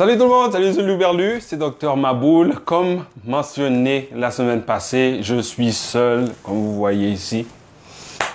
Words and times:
Salut 0.00 0.16
tout 0.16 0.24
le 0.24 0.30
monde, 0.30 0.50
salut 0.50 0.72
Zulu 0.72 0.96
Berlu, 0.96 1.42
c'est 1.42 1.58
Dr 1.58 1.94
Maboul. 1.94 2.54
Comme 2.60 3.04
mentionné 3.22 4.08
la 4.14 4.30
semaine 4.30 4.62
passée, 4.62 5.18
je 5.20 5.42
suis 5.42 5.74
seul, 5.74 6.30
comme 6.42 6.54
vous 6.54 6.74
voyez 6.74 7.10
ici. 7.10 7.46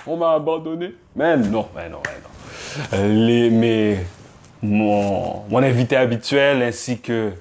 On 0.06 0.16
m'a 0.16 0.34
abandonné. 0.34 0.94
Mais 1.16 1.36
non, 1.36 1.66
mais 1.74 1.88
non, 1.88 1.98
mais 2.04 2.20
non. 2.22 2.92
Euh, 2.92 3.08
Les, 3.08 3.50
mes, 3.50 3.98
mon, 4.62 5.42
mon 5.48 5.60
invité 5.60 5.96
habituel 5.96 6.62
ainsi 6.62 7.00
que 7.00 7.32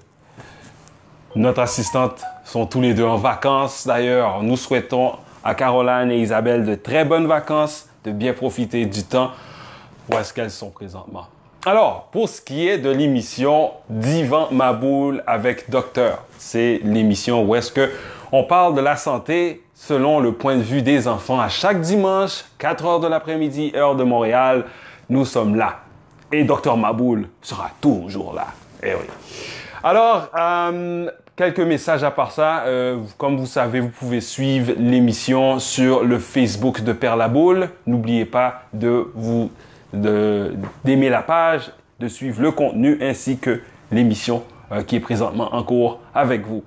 notre 1.36 1.62
assistante 1.62 2.24
sont 2.46 2.66
tous 2.66 2.82
les 2.82 2.96
deux 2.96 3.06
en 3.06 3.18
vacances. 3.18 3.86
D'ailleurs, 3.86 4.42
nous 4.42 4.58
souhaitons 4.58 5.18
à 5.44 5.54
Caroline 5.54 6.10
et 6.10 6.20
Isabelle 6.20 6.66
de 6.66 6.74
très 6.74 7.06
bonnes 7.06 7.28
vacances, 7.28 7.88
de 8.04 8.12
bien 8.12 8.34
profiter 8.34 8.88
du 8.88 9.04
temps 9.04 9.30
où 10.12 10.18
est-ce 10.18 10.34
qu'elles 10.34 10.50
sont 10.50 10.72
présentement. 10.72 11.28
Alors, 11.68 12.10
pour 12.12 12.30
ce 12.30 12.42
qui 12.42 12.68
est 12.68 12.78
de 12.78 12.92
l'émission 12.92 13.72
Divan 13.90 14.50
Maboul 14.52 15.24
avec 15.26 15.68
Docteur, 15.72 16.24
c'est 16.38 16.80
l'émission 16.84 17.44
où 17.44 17.56
est-ce 17.56 17.72
que 17.72 17.90
on 18.32 18.44
parle 18.44 18.76
de 18.76 18.82
la 18.82 18.96
santé 18.96 19.64
selon 19.74 20.20
le 20.20 20.32
point 20.34 20.58
de 20.58 20.62
vue 20.62 20.84
des 20.84 21.08
enfants 21.08 21.40
à 21.40 21.50
chaque 21.50 21.82
dimanche, 21.82 22.46
4 22.60 22.86
heures 22.86 23.00
de 23.00 23.08
l'après-midi, 23.08 23.72
heure 23.76 23.96
de 23.96 24.04
Montréal. 24.04 24.66
Nous 25.10 25.26
sommes 25.26 25.56
là. 25.56 25.80
Et 26.32 26.44
Docteur 26.44 26.78
Maboul 26.78 27.30
sera 27.42 27.72
toujours 27.82 28.36
là. 28.36 28.46
Eh 28.84 28.94
oui. 28.94 29.08
Alors, 29.84 30.30
euh, 30.38 31.10
quelques 31.36 31.62
messages 31.62 32.04
à 32.04 32.12
part 32.12 32.32
ça. 32.32 32.60
Euh, 32.66 33.00
comme 33.18 33.38
vous 33.38 33.48
savez, 33.48 33.80
vous 33.80 33.90
pouvez 33.90 34.22
suivre 34.22 34.74
l'émission 34.78 35.58
sur 35.58 36.04
le 36.04 36.20
Facebook 36.20 36.82
de 36.82 36.94
Père 36.94 37.16
la 37.16 37.28
Boule. 37.28 37.70
N'oubliez 37.88 38.26
pas 38.26 38.62
de 38.72 39.10
vous 39.16 39.50
d'aimer 39.96 41.10
la 41.10 41.22
page, 41.22 41.72
de 42.00 42.08
suivre 42.08 42.42
le 42.42 42.52
contenu 42.52 42.98
ainsi 43.02 43.38
que 43.38 43.62
l'émission 43.92 44.44
euh, 44.72 44.84
qui 44.84 44.98
est 44.98 45.00
présentement 45.00 45.54
en 45.54 45.64
cours 45.64 46.00
avec 46.14 46.46
vous. 46.46 46.64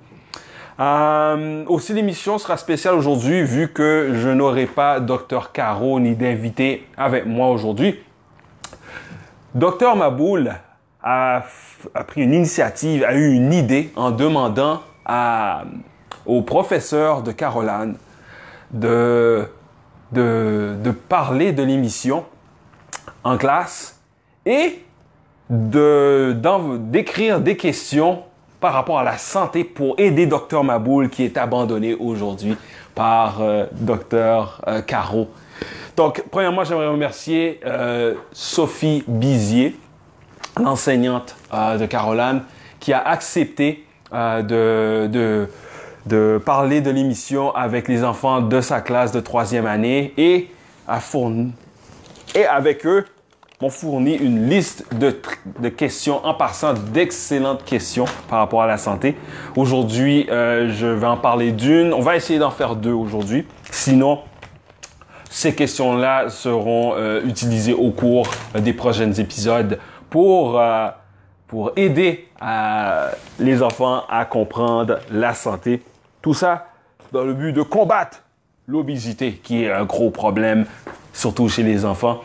Euh, 0.79 1.65
aussi, 1.67 1.93
l'émission 1.93 2.37
sera 2.37 2.55
spéciale 2.57 2.95
aujourd'hui 2.95 3.43
vu 3.43 3.67
que 3.67 4.11
je 4.13 4.29
n'aurai 4.29 4.65
pas 4.65 4.99
Dr 4.99 5.51
Caro 5.51 5.99
ni 5.99 6.15
d'invité 6.15 6.87
avec 6.97 7.25
moi 7.25 7.49
aujourd'hui. 7.49 7.99
Dr 9.53 9.95
Maboul 9.95 10.53
a, 11.03 11.43
a 11.93 12.03
pris 12.05 12.21
une 12.21 12.33
initiative, 12.33 13.03
a 13.03 13.13
eu 13.13 13.33
une 13.33 13.51
idée 13.51 13.91
en 13.95 14.11
demandant 14.11 14.81
au 16.25 16.41
professeur 16.43 17.23
de 17.23 17.31
Caroline 17.31 17.95
de, 18.71 19.49
de 20.13 20.91
parler 20.91 21.51
de 21.51 21.63
l'émission 21.63 22.23
en 23.23 23.37
classe 23.37 23.99
et 24.45 24.79
de, 25.49 26.35
d'écrire 26.79 27.39
des 27.41 27.57
questions 27.57 28.23
par 28.59 28.73
rapport 28.73 28.99
à 28.99 29.03
la 29.03 29.17
santé 29.17 29.63
pour 29.63 29.95
aider 29.97 30.25
Dr 30.25 30.63
Maboul 30.63 31.09
qui 31.09 31.23
est 31.23 31.37
abandonné 31.37 31.95
aujourd'hui 31.95 32.57
par 32.93 33.41
euh, 33.41 33.65
Dr 33.71 34.61
euh, 34.67 34.81
Caro. 34.81 35.29
Donc, 35.95 36.23
premièrement, 36.31 36.63
j'aimerais 36.63 36.87
remercier 36.87 37.59
euh, 37.65 38.15
Sophie 38.31 39.03
Bizier, 39.07 39.75
l'enseignante 40.57 41.35
de 41.51 41.85
Caroline, 41.85 42.41
qui 42.79 42.93
a 42.93 42.99
accepté 43.05 43.85
de, 44.11 45.07
de, 45.07 45.49
de 46.05 46.41
parler 46.45 46.81
de 46.81 46.89
l'émission 46.89 47.53
avec 47.53 47.87
les 47.87 48.03
enfants 48.03 48.41
de 48.41 48.61
sa 48.61 48.81
classe 48.81 49.11
de 49.11 49.19
troisième 49.19 49.65
année 49.65 50.13
et 50.17 50.49
a 50.87 50.99
fourni, 50.99 51.51
et 52.35 52.45
avec 52.45 52.85
eux, 52.85 53.05
m'ont 53.61 53.69
fourni 53.69 54.15
une 54.15 54.49
liste 54.49 54.85
de, 54.95 55.11
questions 55.69 56.25
en 56.25 56.33
passant 56.33 56.73
d'excellentes 56.73 57.65
questions 57.65 58.05
par 58.29 58.39
rapport 58.39 58.61
à 58.61 58.67
la 58.67 58.77
santé. 58.77 59.17
Aujourd'hui, 59.57 60.27
euh, 60.29 60.71
je 60.71 60.87
vais 60.87 61.07
en 61.07 61.17
parler 61.17 61.51
d'une. 61.51 61.93
On 61.93 61.99
va 61.99 62.15
essayer 62.15 62.39
d'en 62.39 62.51
faire 62.51 62.75
deux 62.77 62.93
aujourd'hui. 62.93 63.45
Sinon, 63.69 64.21
ces 65.29 65.53
questions-là 65.53 66.29
seront 66.29 66.93
euh, 66.95 67.21
utilisées 67.25 67.73
au 67.73 67.91
cours 67.91 68.27
des 68.55 68.73
prochains 68.73 69.11
épisodes 69.11 69.77
pour, 70.09 70.57
euh, 70.57 70.87
pour 71.47 71.73
aider 71.75 72.29
les 73.39 73.61
enfants 73.61 74.03
à 74.09 74.23
comprendre 74.23 74.99
la 75.11 75.33
santé. 75.33 75.83
Tout 76.21 76.33
ça 76.33 76.67
dans 77.11 77.23
le 77.23 77.33
but 77.33 77.51
de 77.51 77.61
combattre 77.61 78.23
l'obésité, 78.67 79.33
qui 79.43 79.63
est 79.63 79.71
un 79.71 79.83
gros 79.83 80.11
problème, 80.11 80.65
surtout 81.13 81.49
chez 81.49 81.63
les 81.63 81.85
enfants. 81.85 82.21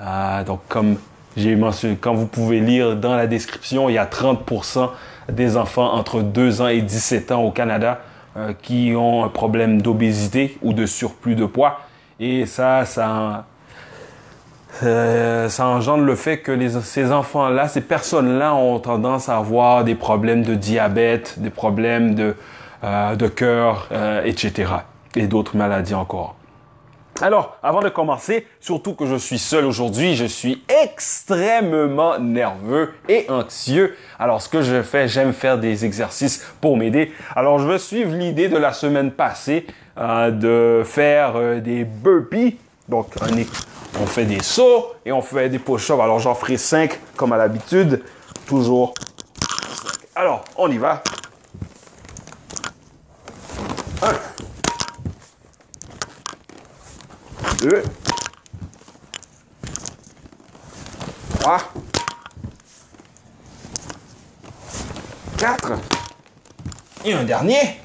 Euh, 0.00 0.44
donc, 0.44 0.60
comme 0.68 0.96
j'ai 1.36 1.56
mentionné, 1.56 1.96
comme 1.96 2.16
vous 2.16 2.26
pouvez 2.26 2.60
lire 2.60 2.96
dans 2.96 3.16
la 3.16 3.26
description, 3.26 3.88
il 3.88 3.94
y 3.94 3.98
a 3.98 4.06
30% 4.06 4.90
des 5.30 5.56
enfants 5.56 5.92
entre 5.92 6.22
2 6.22 6.62
ans 6.62 6.68
et 6.68 6.80
17 6.80 7.32
ans 7.32 7.42
au 7.42 7.50
Canada 7.50 8.00
euh, 8.36 8.52
qui 8.60 8.94
ont 8.96 9.24
un 9.24 9.28
problème 9.28 9.82
d'obésité 9.82 10.58
ou 10.62 10.72
de 10.72 10.86
surplus 10.86 11.34
de 11.34 11.44
poids. 11.44 11.80
Et 12.20 12.46
ça, 12.46 12.84
ça, 12.84 13.44
euh, 14.82 15.48
ça 15.48 15.66
engendre 15.66 16.04
le 16.04 16.14
fait 16.16 16.38
que 16.38 16.68
ces 16.80 17.12
enfants-là, 17.12 17.68
ces 17.68 17.82
personnes-là 17.82 18.54
ont 18.54 18.78
tendance 18.80 19.28
à 19.28 19.36
avoir 19.36 19.84
des 19.84 19.94
problèmes 19.94 20.42
de 20.42 20.54
diabète, 20.54 21.34
des 21.38 21.50
problèmes 21.50 22.14
de, 22.14 22.34
de 22.82 23.28
cœur, 23.28 23.88
etc. 24.24 24.72
Et 25.14 25.26
d'autres 25.26 25.56
maladies 25.56 25.94
encore. 25.94 26.37
Alors, 27.20 27.56
avant 27.64 27.80
de 27.80 27.88
commencer, 27.88 28.46
surtout 28.60 28.94
que 28.94 29.04
je 29.04 29.16
suis 29.16 29.40
seul 29.40 29.64
aujourd'hui, 29.64 30.14
je 30.14 30.24
suis 30.24 30.62
extrêmement 30.68 32.16
nerveux 32.20 32.94
et 33.08 33.26
anxieux. 33.28 33.96
Alors, 34.20 34.40
ce 34.40 34.48
que 34.48 34.62
je 34.62 34.82
fais, 34.82 35.08
j'aime 35.08 35.32
faire 35.32 35.58
des 35.58 35.84
exercices 35.84 36.46
pour 36.60 36.76
m'aider. 36.76 37.12
Alors, 37.34 37.58
je 37.58 37.66
vais 37.66 37.78
suivre 37.80 38.14
l'idée 38.14 38.48
de 38.48 38.56
la 38.56 38.72
semaine 38.72 39.10
passée 39.10 39.66
euh, 39.98 40.30
de 40.30 40.84
faire 40.84 41.32
euh, 41.34 41.60
des 41.60 41.82
burpees. 41.82 42.56
Donc, 42.88 43.08
on, 44.00 44.06
fait 44.06 44.24
des 44.24 44.42
sauts 44.42 44.92
et 45.04 45.10
on 45.10 45.20
fait 45.20 45.48
des 45.48 45.58
push-ups. 45.58 46.00
Alors, 46.00 46.20
j'en 46.20 46.36
ferai 46.36 46.56
5 46.56 47.00
comme 47.16 47.32
à 47.32 47.36
l'habitude. 47.36 48.00
Toujours. 48.46 48.94
Alors, 50.14 50.44
on 50.56 50.70
y 50.70 50.78
va. 50.78 51.02
2, 57.58 57.82
3, 61.40 61.58
4, 65.38 65.72
et 67.04 67.12
un 67.14 67.24
dernier, 67.24 67.80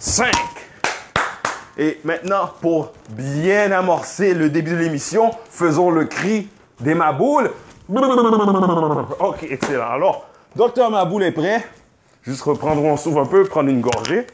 5. 0.00 0.32
Et 1.78 2.00
maintenant, 2.04 2.50
pour 2.60 2.92
bien 3.10 3.70
amorcer 3.70 4.34
le 4.34 4.50
début 4.50 4.72
de 4.72 4.78
l'émission, 4.78 5.30
faisons 5.48 5.90
le 5.90 6.06
cri 6.06 6.48
des 6.80 6.94
Maboules. 6.94 7.52
Ok, 9.20 9.46
excellent. 9.48 9.90
Alors, 9.90 10.26
docteur 10.56 10.90
Maboul 10.90 11.22
est 11.22 11.32
prêt. 11.32 11.64
Juste 12.22 12.42
reprendre, 12.42 12.82
on 12.82 12.96
s'ouvre 12.96 13.20
un 13.20 13.26
peu, 13.26 13.44
prendre 13.44 13.68
une 13.68 13.80
gorgée. 13.80 14.26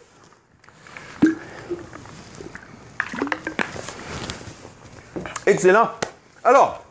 Excellent. 5.53 5.91
Alors, 6.43 6.83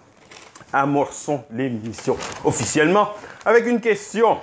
amorçons 0.71 1.43
l'émission 1.49 2.15
officiellement 2.43 3.09
avec 3.43 3.65
une 3.65 3.81
question. 3.81 4.37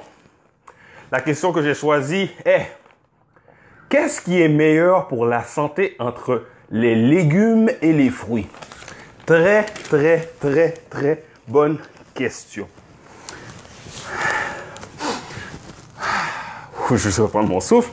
La 1.13 1.21
question 1.21 1.53
que 1.53 1.63
j'ai 1.63 1.73
choisie 1.73 2.29
est 2.45 2.67
Qu'est-ce 3.89 4.21
qui 4.21 4.43
est 4.43 4.49
meilleur 4.49 5.07
pour 5.07 5.25
la 5.25 5.45
santé 5.45 5.95
entre 6.01 6.47
les 6.73 6.97
légumes 6.97 7.71
et 7.81 7.93
les 7.93 8.11
fruits? 8.11 8.49
Très, 9.25 9.63
très, 9.63 10.29
très, 10.41 10.73
très 10.91 11.23
bonne 11.47 11.79
question. 12.13 12.69
Je 16.91 17.23
vais 17.23 17.29
prendre 17.29 17.49
mon 17.49 17.61
souffle. 17.61 17.93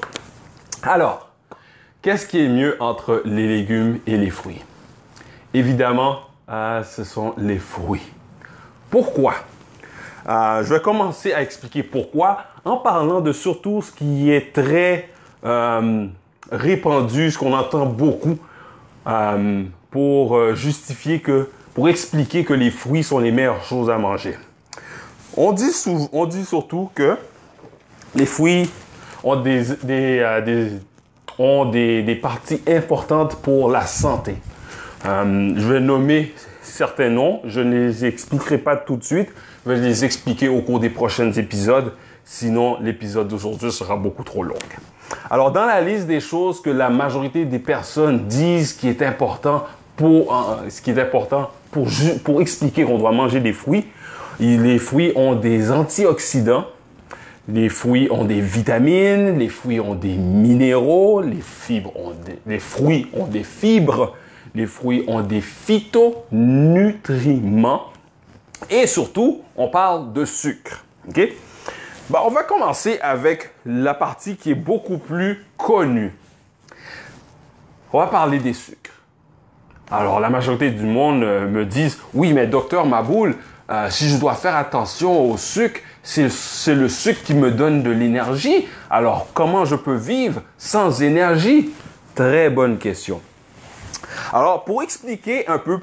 Alors, 0.81 1.29
qu'est-ce 2.01 2.25
qui 2.25 2.43
est 2.43 2.49
mieux 2.49 2.77
entre 2.79 3.21
les 3.25 3.47
légumes 3.47 3.99
et 4.07 4.17
les 4.17 4.31
fruits? 4.31 4.63
Évidemment, 5.55 6.19
euh, 6.49 6.83
ce 6.83 7.05
sont 7.05 7.33
les 7.37 7.59
fruits. 7.59 8.11
Pourquoi? 8.89 9.35
Euh, 10.27 10.65
Je 10.65 10.73
vais 10.73 10.81
commencer 10.81 11.31
à 11.31 11.41
expliquer 11.41 11.81
pourquoi 11.81 12.39
en 12.65 12.75
parlant 12.75 13.21
de 13.21 13.31
surtout 13.31 13.81
ce 13.81 13.93
qui 13.93 14.31
est 14.31 14.51
très 14.51 15.07
euh, 15.45 16.07
répandu, 16.51 17.31
ce 17.31 17.37
qu'on 17.37 17.53
entend 17.53 17.85
beaucoup 17.85 18.37
pour 19.91 20.55
justifier 20.55 21.21
que, 21.21 21.49
pour 21.73 21.87
expliquer 21.87 22.43
que 22.43 22.53
les 22.53 22.69
fruits 22.69 23.03
sont 23.03 23.19
les 23.19 23.31
meilleures 23.31 23.63
choses 23.63 23.89
à 23.89 23.97
manger. 23.97 24.35
On 25.37 25.53
dit, 25.53 25.71
surtout 26.43 26.89
que 26.93 27.17
les 28.13 28.25
fruits 28.25 28.69
ont 29.23 29.37
des 29.37 30.91
parties 32.21 32.61
importantes 32.67 33.37
pour 33.37 33.71
la 33.71 33.85
santé. 33.85 34.35
Euh, 35.07 35.53
je 35.55 35.73
vais 35.73 35.79
nommer 35.79 36.33
certains 36.61 37.09
noms, 37.09 37.41
je 37.45 37.61
ne 37.61 37.87
les 37.87 38.05
expliquerai 38.05 38.57
pas 38.57 38.75
tout 38.75 38.97
de 38.97 39.03
suite, 39.03 39.29
Je 39.65 39.71
vais 39.71 39.79
les 39.79 40.03
expliquer 40.03 40.47
au 40.47 40.61
cours 40.61 40.79
des 40.79 40.89
prochains 40.89 41.31
épisodes. 41.31 41.93
Sinon, 42.23 42.77
l'épisode 42.81 43.27
d'aujourd'hui 43.27 43.71
sera 43.71 43.95
beaucoup 43.97 44.23
trop 44.23 44.43
long. 44.43 44.55
Alors, 45.29 45.51
dans 45.51 45.65
la 45.65 45.81
liste 45.81 46.07
des 46.07 46.19
choses 46.19 46.59
que 46.59 46.71
la 46.71 46.89
majorité 46.89 47.45
des 47.45 47.59
personnes 47.59 48.25
disent 48.25 48.73
qui 48.73 48.87
est 48.87 49.03
important 49.03 49.65
pour, 49.95 50.33
euh, 50.33 50.69
ce 50.69 50.81
qui 50.81 50.89
est 50.89 50.99
important 50.99 51.51
pour, 51.71 51.87
pour 52.23 52.41
expliquer 52.41 52.83
qu'on 52.83 52.97
doit 52.97 53.11
manger 53.11 53.41
des 53.41 53.53
fruits, 53.53 53.85
les 54.39 54.79
fruits 54.79 55.13
ont 55.15 55.35
des 55.35 55.71
antioxydants, 55.71 56.65
les 57.47 57.69
fruits 57.69 58.07
ont 58.09 58.25
des 58.25 58.41
vitamines, 58.41 59.37
les 59.37 59.49
fruits 59.49 59.79
ont 59.79 59.93
des 59.93 60.15
minéraux, 60.15 61.21
les, 61.21 61.41
fibres 61.41 61.95
ont 61.95 62.13
les 62.47 62.59
fruits 62.59 63.07
ont 63.13 63.27
des 63.27 63.43
fibres, 63.43 64.15
les 64.55 64.65
fruits 64.65 65.03
ont 65.07 65.21
des 65.21 65.41
phytonutriments 65.41 67.91
et 68.69 68.87
surtout, 68.87 69.41
on 69.55 69.67
parle 69.67 70.13
de 70.13 70.25
sucre. 70.25 70.85
OK? 71.07 71.21
Ben, 72.09 72.19
on 72.23 72.29
va 72.29 72.43
commencer 72.43 72.99
avec 73.01 73.51
la 73.65 73.93
partie 73.93 74.37
qui 74.37 74.51
est 74.51 74.55
beaucoup 74.55 74.97
plus 74.97 75.45
connue. 75.57 76.13
On 77.91 77.99
va 77.99 78.07
parler 78.07 78.39
des 78.39 78.53
sucres. 78.53 78.91
Alors, 79.91 80.19
la 80.19 80.29
majorité 80.29 80.71
du 80.71 80.85
monde 80.85 81.23
euh, 81.23 81.47
me 81.47 81.65
disent, 81.65 81.99
oui, 82.13 82.33
mais 82.33 82.47
docteur 82.47 82.85
Maboul, 82.85 83.35
euh, 83.69 83.89
si 83.89 84.09
je 84.09 84.17
dois 84.17 84.33
faire 84.33 84.55
attention 84.55 85.31
au 85.31 85.37
sucre, 85.37 85.79
c'est 86.03 86.75
le 86.75 86.89
sucre 86.89 87.23
qui 87.23 87.33
me 87.33 87.51
donne 87.51 87.81
de 87.81 87.89
l'énergie. 87.89 88.67
Alors, 88.89 89.27
comment 89.33 89.65
je 89.65 89.75
peux 89.75 89.95
vivre 89.95 90.41
sans 90.57 91.01
énergie? 91.01 91.71
Très 92.13 92.49
bonne 92.49 92.77
question. 92.77 93.21
Alors, 94.33 94.63
pour 94.63 94.83
expliquer 94.83 95.47
un 95.47 95.57
peu 95.57 95.79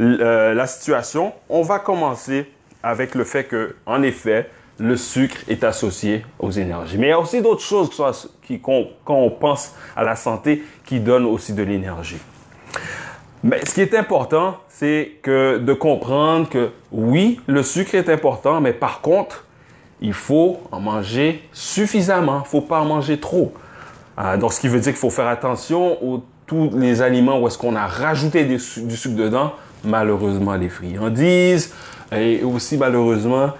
euh, 0.00 0.54
la 0.54 0.66
situation, 0.66 1.32
on 1.48 1.62
va 1.62 1.78
commencer 1.78 2.50
avec 2.82 3.14
le 3.14 3.24
fait 3.24 3.44
que, 3.44 3.76
en 3.86 4.02
effet, 4.02 4.50
le 4.78 4.96
sucre 4.96 5.38
est 5.48 5.64
associé 5.64 6.24
aux 6.38 6.50
énergies. 6.50 6.98
Mais 6.98 7.06
il 7.06 7.10
y 7.10 7.12
a 7.12 7.20
aussi 7.20 7.40
d'autres 7.40 7.62
choses 7.62 7.90
qui, 8.42 8.60
quand 8.60 8.90
on 9.08 9.30
pense 9.30 9.74
à 9.96 10.04
la 10.04 10.16
santé, 10.16 10.64
qui 10.84 11.00
donnent 11.00 11.24
aussi 11.24 11.52
de 11.54 11.62
l'énergie. 11.62 12.20
Mais 13.42 13.64
ce 13.64 13.74
qui 13.74 13.80
est 13.80 13.94
important, 13.94 14.56
c'est 14.68 15.12
que 15.22 15.58
de 15.58 15.72
comprendre 15.72 16.48
que 16.48 16.70
oui, 16.92 17.40
le 17.46 17.62
sucre 17.62 17.94
est 17.94 18.08
important, 18.08 18.60
mais 18.60 18.72
par 18.72 19.00
contre, 19.00 19.44
il 20.00 20.12
faut 20.12 20.60
en 20.70 20.80
manger 20.80 21.42
suffisamment. 21.52 22.40
Il 22.40 22.42
ne 22.42 22.48
faut 22.48 22.60
pas 22.60 22.80
en 22.80 22.84
manger 22.84 23.18
trop. 23.18 23.54
Euh, 24.18 24.36
donc, 24.36 24.52
ce 24.52 24.60
qui 24.60 24.68
veut 24.68 24.80
dire 24.80 24.92
qu'il 24.92 25.00
faut 25.00 25.10
faire 25.10 25.28
attention 25.28 25.92
à 25.92 26.20
tous 26.46 26.70
les 26.74 27.02
aliments 27.02 27.40
où 27.40 27.46
est-ce 27.46 27.58
qu'on 27.58 27.76
a 27.76 27.86
rajouté 27.86 28.44
du 28.44 28.58
sucre 28.58 29.16
dedans. 29.16 29.52
Malheureusement, 29.84 30.54
les 30.54 30.68
friandises 30.68 31.72
et 32.12 32.42
aussi 32.42 32.76
malheureusement 32.76 33.50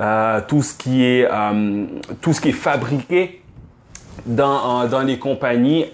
euh, 0.00 0.40
tout 0.46 0.62
ce 0.62 0.74
qui 0.74 1.04
est 1.04 1.28
euh, 1.30 1.86
tout 2.20 2.32
ce 2.32 2.40
qui 2.40 2.50
est 2.50 2.52
fabriqué 2.52 3.42
dans, 4.24 4.86
dans 4.88 5.02
les 5.02 5.18
compagnies 5.18 5.86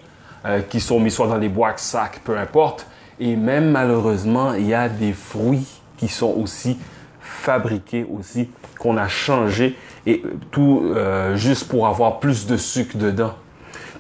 qui 0.69 0.81
sont 0.81 0.99
mis 0.99 1.13
soit 1.13 1.29
dans 1.29 1.37
les 1.39 1.49
boîtes, 1.49 1.79
sacs, 1.79 2.21
peu 2.25 2.37
importe. 2.37 2.87
Et 3.21 3.37
même 3.37 3.71
malheureusement, 3.71 4.55
il 4.55 4.67
y 4.67 4.75
a 4.75 4.89
des 4.89 5.13
fruits 5.13 5.69
qui 5.97 6.09
sont 6.09 6.35
aussi 6.37 6.77
fabriqués 7.21 8.07
aussi, 8.11 8.49
qu'on 8.79 8.97
a 8.97 9.09
changé 9.09 9.77
et 10.07 10.23
tout 10.51 10.83
euh, 10.85 11.37
juste 11.37 11.69
pour 11.69 11.87
avoir 11.87 12.19
plus 12.19 12.47
de 12.47 12.57
sucre 12.57 12.97
dedans. 12.97 13.35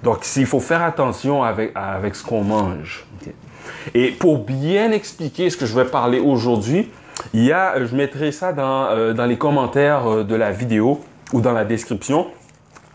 Donc, 0.02 0.26
il 0.36 0.46
faut 0.46 0.60
faire 0.60 0.82
attention 0.82 1.42
avec, 1.42 1.72
avec 1.74 2.14
ce 2.14 2.24
qu'on 2.24 2.42
mange. 2.42 3.06
Et 3.94 4.10
pour 4.10 4.38
bien 4.38 4.90
expliquer 4.92 5.50
ce 5.50 5.56
que 5.56 5.66
je 5.66 5.74
vais 5.74 5.84
parler 5.84 6.18
aujourd'hui, 6.18 6.90
il 7.34 7.44
y 7.44 7.52
a, 7.52 7.84
je 7.84 7.94
mettrai 7.94 8.32
ça 8.32 8.52
dans, 8.52 8.86
euh, 8.86 9.12
dans 9.12 9.26
les 9.26 9.38
commentaires 9.38 10.06
euh, 10.06 10.24
de 10.24 10.34
la 10.34 10.50
vidéo 10.50 11.00
ou 11.32 11.40
dans 11.40 11.52
la 11.52 11.64
description. 11.64 12.26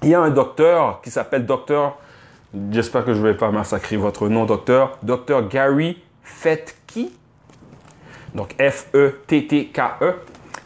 Il 0.04 0.10
y 0.10 0.16
a 0.16 0.22
un 0.22 0.30
docteur 0.30 1.02
qui 1.02 1.10
s'appelle 1.10 1.46
docteur, 1.46 1.98
j'espère 2.72 3.06
que 3.06 3.14
je 3.14 3.22
ne 3.22 3.28
vais 3.28 3.34
pas 3.36 3.52
massacrer 3.52 3.98
votre 3.98 4.28
nom, 4.28 4.46
docteur, 4.46 4.98
docteur 5.02 5.48
Gary 5.48 5.98
Fetke, 6.24 7.10
donc 8.36 8.54
F-E-T-T-K-E, 8.60 10.06
e, 10.06 10.14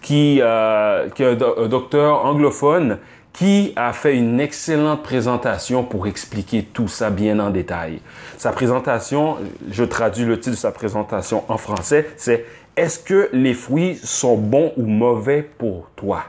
qui, 0.01 0.39
euh, 0.41 1.09
qui 1.09 1.23
est 1.23 1.41
un, 1.41 1.67
docteur 1.67 2.25
anglophone 2.25 2.97
qui 3.33 3.73
a 3.75 3.93
fait 3.93 4.17
une 4.17 4.39
excellente 4.39 5.03
présentation 5.03 5.83
pour 5.83 6.07
expliquer 6.07 6.63
tout 6.63 6.87
ça 6.87 7.09
bien 7.09 7.39
en 7.39 7.49
détail? 7.49 8.01
Sa 8.37 8.51
présentation, 8.51 9.37
je 9.69 9.83
traduis 9.83 10.25
le 10.25 10.39
titre 10.39 10.51
de 10.51 10.55
sa 10.55 10.71
présentation 10.71 11.43
en 11.47 11.57
français, 11.57 12.07
c'est 12.17 12.45
Est-ce 12.75 12.99
que 12.99 13.29
les 13.33 13.53
fruits 13.53 13.99
sont 14.01 14.37
bons 14.37 14.71
ou 14.77 14.85
mauvais 14.85 15.41
pour 15.41 15.89
toi? 15.95 16.23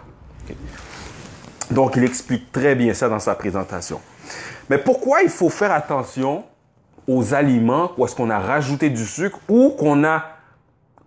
Donc, 1.71 1.95
il 1.97 2.05
explique 2.05 2.51
très 2.51 2.75
bien 2.75 2.95
ça 2.95 3.09
dans 3.09 3.21
sa 3.21 3.35
présentation. 3.35 4.01
Mais 4.69 4.79
pourquoi 4.79 5.23
il 5.23 5.29
faut 5.29 5.49
faire 5.49 5.73
attention 5.73 6.45
aux 7.07 7.33
aliments? 7.33 7.93
Où 7.97 8.05
est-ce 8.05 8.17
qu'on 8.17 8.31
a 8.31 8.39
rajouté 8.39 8.91
du 8.91 9.07
sucre? 9.07 9.39
Ou 9.49 9.71
qu'on 9.71 10.05
a 10.05 10.25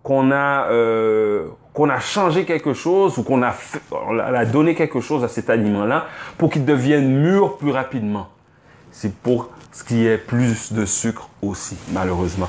qu'on 0.06 0.30
a 0.30 0.70
euh, 0.70 1.48
qu'on 1.74 1.90
a 1.90 1.98
changé 1.98 2.44
quelque 2.44 2.74
chose 2.74 3.18
ou 3.18 3.24
qu'on 3.24 3.42
a, 3.42 3.52
a 4.16 4.44
donné 4.44 4.76
quelque 4.76 5.00
chose 5.00 5.24
à 5.24 5.28
cet 5.28 5.50
aliment-là 5.50 6.06
pour 6.38 6.48
qu'il 6.48 6.64
devienne 6.64 7.08
mûr 7.08 7.56
plus 7.56 7.72
rapidement. 7.72 8.28
C'est 8.92 9.12
pour 9.12 9.50
ce 9.72 9.82
qui 9.82 10.06
est 10.06 10.16
plus 10.16 10.72
de 10.72 10.86
sucre 10.86 11.28
aussi, 11.42 11.76
malheureusement. 11.92 12.48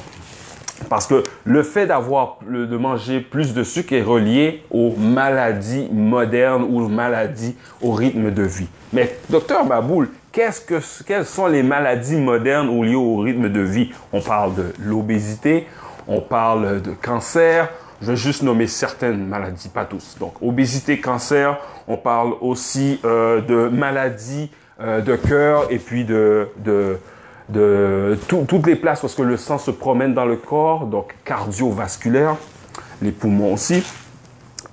Parce 0.87 1.07
que 1.07 1.23
le 1.45 1.63
fait 1.63 1.87
d'avoir, 1.87 2.37
de 2.47 2.77
manger 2.77 3.21
plus 3.21 3.55
de 3.55 3.63
sucre 3.63 3.93
est 3.93 4.03
relié 4.03 4.63
aux 4.69 4.93
maladies 4.95 5.89
modernes 5.91 6.63
ou 6.69 6.81
aux 6.81 6.87
maladies 6.87 7.55
au 7.81 7.91
rythme 7.91 8.29
de 8.29 8.43
vie. 8.43 8.67
Mais 8.93 9.17
docteur 9.31 9.65
Baboul, 9.65 10.09
qu'est-ce 10.31 10.61
que, 10.61 10.75
quelles 11.07 11.25
sont 11.25 11.47
les 11.47 11.63
maladies 11.63 12.17
modernes 12.17 12.69
ou 12.69 12.83
liées 12.83 12.93
au 12.93 13.17
rythme 13.17 13.49
de 13.49 13.61
vie? 13.61 13.89
On 14.13 14.21
parle 14.21 14.53
de 14.53 14.65
l'obésité, 14.79 15.65
on 16.07 16.21
parle 16.21 16.81
de 16.81 16.91
cancer, 16.91 17.69
je 18.01 18.11
vais 18.11 18.17
juste 18.17 18.43
nommer 18.43 18.67
certaines 18.67 19.25
maladies, 19.25 19.69
pas 19.69 19.85
tous. 19.85 20.17
Donc, 20.19 20.33
obésité, 20.41 20.99
cancer, 20.99 21.57
on 21.87 21.97
parle 21.97 22.33
aussi 22.41 22.99
euh, 23.05 23.41
de 23.41 23.67
maladies 23.69 24.51
euh, 24.79 25.01
de 25.01 25.15
cœur 25.15 25.71
et 25.71 25.79
puis 25.79 26.05
de, 26.05 26.49
toutes 28.27 28.67
les 28.67 28.75
places 28.75 29.01
parce 29.01 29.15
que 29.15 29.23
le 29.23 29.37
sang 29.37 29.57
se 29.57 29.71
promène 29.71 30.13
dans 30.13 30.25
le 30.25 30.35
corps, 30.35 30.85
donc 30.85 31.15
cardiovasculaire, 31.25 32.35
les 33.01 33.11
poumons 33.11 33.53
aussi. 33.53 33.83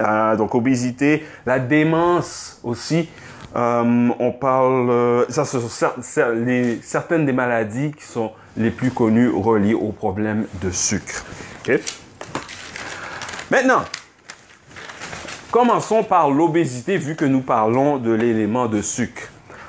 Euh, 0.01 0.37
donc, 0.37 0.55
obésité, 0.55 1.25
la 1.47 1.59
démence 1.59 2.61
aussi. 2.63 3.09
Euh, 3.57 4.09
on 4.19 4.33
parle, 4.33 4.91
euh, 4.91 5.25
ça 5.29 5.45
ce 5.45 5.61
sont 5.61 5.93
certaines 6.03 7.27
des 7.27 7.33
maladies 7.33 7.93
qui 7.93 8.05
sont 8.05 8.33
les 8.57 8.71
plus 8.71 8.91
connues 8.91 9.31
reliées 9.31 9.75
au 9.75 9.93
problème 9.93 10.47
de 10.61 10.71
sucre. 10.71 11.25
Maintenant, 13.51 13.85
commençons 15.53 16.03
par 16.03 16.31
l'obésité 16.31 16.97
vu 16.97 17.15
que 17.15 17.25
nous 17.25 17.43
parlons 17.43 17.99
de 17.99 18.11
l'élément 18.11 18.67
de 18.67 18.83
sucre. 18.83 19.29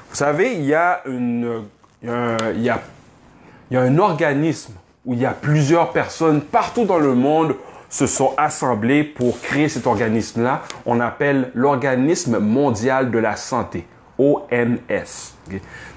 Vous 0.10 0.16
savez, 0.16 0.54
il 0.54 0.66
y 0.66 0.74
a, 0.74 1.04
il 1.08 2.62
y 2.62 2.70
a 2.70 2.82
un 3.72 3.98
organisme 4.00 4.74
où 5.06 5.14
il 5.14 5.20
y 5.20 5.26
a 5.26 5.32
plusieurs 5.32 5.92
personnes 5.92 6.42
partout 6.42 6.86
dans 6.86 6.98
le 6.98 7.14
monde 7.14 7.56
se 7.96 8.08
sont 8.08 8.34
assemblés 8.36 9.06
pour 9.06 9.40
créer 9.40 9.70
cet 9.70 9.88
organisme-là. 9.88 10.64
On 10.86 11.00
appelle 11.00 11.52
l'Organisme 11.54 12.40
mondial 12.40 13.10
de 13.10 13.18
la 13.18 13.38
santé, 13.38 13.88
OMS. 14.18 14.78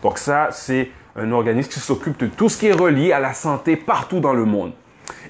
Donc 0.01 0.19
ça, 0.19 0.51
c'est 0.53 0.91
un 1.17 1.33
organisme 1.33 1.69
qui 1.69 1.81
s'occupe 1.81 2.17
de 2.21 2.29
tout 2.29 2.49
ce 2.49 2.57
qui 2.57 2.69
est 2.69 2.73
relié 2.73 3.11
à 3.11 3.19
la 3.19 3.35
santé 3.35 3.75
partout 3.75 4.21
dans 4.21 4.33
le 4.33 4.45
monde. 4.45 4.75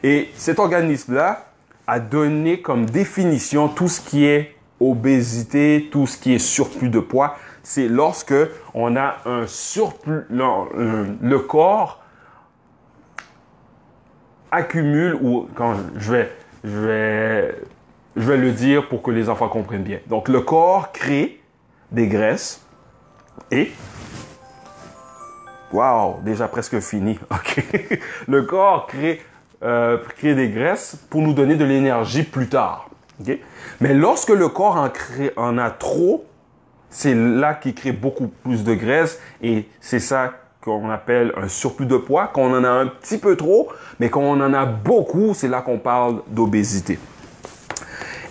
Et 0.03 0.29
cet 0.35 0.59
organisme-là 0.59 1.47
a 1.87 2.01
donné 2.01 2.61
comme 2.61 2.85
définition 2.85 3.69
tout 3.69 3.89
ce 3.89 4.03
qui 4.03 4.27
est 4.27 4.55
obésité, 4.79 5.89
tout 5.91 6.07
ce 6.07 6.19
qui 6.19 6.35
est 6.35 6.39
surplus 6.39 6.91
de 6.91 7.01
poids. 7.01 7.37
C'est 7.63 7.89
lorsque 7.89 8.35
on 8.75 8.95
a 8.95 9.17
un 9.25 9.47
surplus, 9.47 10.27
le 10.29 11.39
corps 11.39 12.03
accumule 14.51 15.17
ou 15.23 15.49
quand 15.55 15.75
je 15.97 16.13
vais 16.13 16.31
je 16.65 16.79
vais, 16.79 17.55
je 18.17 18.23
vais 18.23 18.37
le 18.37 18.53
dire 18.53 18.89
pour 18.89 19.03
que 19.03 19.11
les 19.11 19.29
enfants 19.29 19.49
comprennent 19.49 19.83
bien. 19.83 20.01
Donc, 20.07 20.29
le 20.29 20.41
corps 20.41 20.93
crée 20.93 21.41
des 21.91 22.09
graisses 22.09 22.65
et 23.51 23.73
Waouh, 25.73 26.21
déjà 26.23 26.49
presque 26.49 26.81
fini. 26.81 27.19
OK. 27.31 27.65
Le 28.27 28.43
corps 28.43 28.87
crée, 28.87 29.21
euh, 29.63 29.99
crée 30.17 30.35
des 30.35 30.49
graisses 30.49 30.97
pour 31.11 31.21
nous 31.21 31.35
donner 31.35 31.57
de 31.57 31.65
l'énergie 31.65 32.23
plus 32.23 32.49
tard. 32.49 32.89
OK. 33.21 33.39
Mais 33.81 33.95
lorsque 33.95 34.31
le 34.31 34.49
corps 34.49 34.77
en, 34.77 34.89
crée, 34.89 35.33
en 35.37 35.59
a 35.59 35.71
trop, 35.71 36.25
c'est 36.91 37.15
là 37.15 37.55
qu'il 37.55 37.75
crée 37.75 37.93
beaucoup 37.93 38.29
plus 38.29 38.65
de 38.65 38.75
graisse 38.75 39.21
et 39.43 39.69
c'est 39.81 40.01
ça 40.01 40.33
qu'on 40.63 40.91
appelle 40.91 41.33
un 41.37 41.49
surplus 41.49 41.87
de 41.87 41.97
poids, 41.97 42.27
qu'on 42.27 42.55
en 42.55 42.65
a 42.65 42.69
un 42.69 42.87
petit 42.87 43.19
peu 43.19 43.37
trop, 43.37 43.69
mais 44.01 44.11
qu'on 44.11 44.41
en 44.41 44.55
a 44.55 44.67
beaucoup, 44.67 45.33
c'est 45.35 45.49
là 45.49 45.63
qu'on 45.63 45.79
parle 45.79 46.23
d'obésité. 46.29 46.99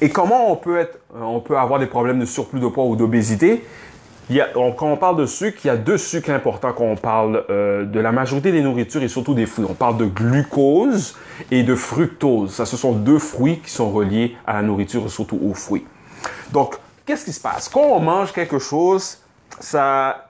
Et 0.01 0.09
comment 0.09 0.51
on 0.51 0.55
peut, 0.55 0.77
être, 0.77 0.99
on 1.19 1.39
peut 1.39 1.57
avoir 1.57 1.79
des 1.79 1.87
problèmes 1.87 2.19
de 2.19 2.25
surplus 2.25 2.59
de 2.59 2.67
poids 2.67 2.85
ou 2.85 2.95
d'obésité? 2.95 3.65
Il 4.29 4.35
y 4.35 4.41
a, 4.41 4.49
quand 4.53 4.91
on 4.91 4.97
parle 4.97 5.15
de 5.15 5.25
sucre, 5.25 5.59
il 5.63 5.67
y 5.67 5.69
a 5.69 5.77
deux 5.77 5.97
sucres 5.97 6.31
importants 6.31 6.73
quand 6.73 6.83
on 6.83 6.97
parle 6.97 7.45
euh, 7.49 7.85
de 7.85 7.99
la 7.99 8.11
majorité 8.11 8.51
des 8.51 8.61
nourritures 8.61 9.01
et 9.01 9.07
surtout 9.07 9.33
des 9.33 9.45
fruits. 9.45 9.65
On 9.67 9.73
parle 9.73 9.97
de 9.97 10.05
glucose 10.05 11.15
et 11.49 11.63
de 11.63 11.75
fructose. 11.75 12.51
Ça, 12.51 12.65
ce 12.65 12.75
sont 12.75 12.91
deux 12.91 13.19
fruits 13.19 13.59
qui 13.59 13.71
sont 13.71 13.89
reliés 13.89 14.35
à 14.45 14.53
la 14.53 14.63
nourriture 14.63 15.05
et 15.05 15.09
surtout 15.09 15.39
aux 15.41 15.53
fruits. 15.53 15.85
Donc, 16.51 16.75
qu'est-ce 17.05 17.23
qui 17.23 17.31
se 17.31 17.39
passe? 17.39 17.69
Quand 17.69 17.85
on 17.85 18.01
mange 18.01 18.33
quelque 18.33 18.59
chose, 18.59 19.17
ça, 19.61 20.26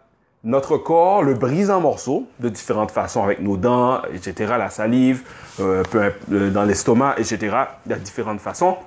notre 0.47 0.77
corps 0.77 1.23
le 1.23 1.33
brise 1.33 1.69
en 1.69 1.81
morceaux 1.81 2.25
de 2.39 2.47
différentes 2.47 2.91
façons 2.91 3.21
avec 3.21 3.41
nos 3.41 3.57
dents, 3.57 4.01
etc., 4.13 4.53
la 4.57 4.69
salive, 4.69 5.23
euh, 5.59 5.83
euh 5.93 6.49
dans 6.49 6.63
l'estomac, 6.63 7.15
etc., 7.17 7.55
de 7.85 7.95
différentes 7.95 8.39
façons. 8.39 8.77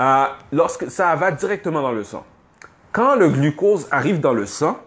Euh, 0.00 0.24
lorsque 0.52 0.90
ça 0.90 1.14
va 1.14 1.30
directement 1.30 1.82
dans 1.82 1.92
le 1.92 2.02
sang. 2.02 2.24
Quand 2.90 3.14
le 3.14 3.28
glucose 3.28 3.86
arrive 3.92 4.20
dans 4.20 4.34
le 4.34 4.44
sang, 4.44 4.78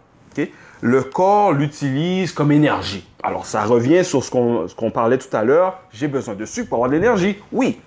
le 0.81 1.01
corps 1.01 1.53
l'utilise 1.53 2.31
comme 2.33 2.51
énergie. 2.51 3.09
Alors, 3.23 3.47
ça 3.47 3.63
revient 3.63 4.05
sur 4.05 4.23
ce 4.23 4.29
qu'on 4.75 4.91
parlait 4.91 5.17
tout 5.17 5.35
à 5.35 5.43
l'heure. 5.43 5.79
J'ai 5.91 6.07
besoin 6.07 6.35
de 6.35 6.45
sucre 6.45 6.69
pour 6.69 6.77
avoir 6.77 6.91
de 6.91 6.95
l'énergie. 6.95 7.37
Oui. 7.51 7.79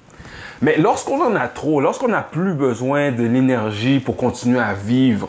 Mais 0.60 0.76
lorsqu'on 0.76 1.22
en 1.22 1.36
a 1.36 1.46
trop, 1.46 1.80
lorsqu'on 1.80 2.08
n'a 2.08 2.22
plus 2.22 2.52
besoin 2.52 3.12
de 3.12 3.22
l'énergie 3.22 4.00
pour 4.00 4.16
continuer 4.16 4.58
à 4.58 4.74
vivre, 4.74 5.28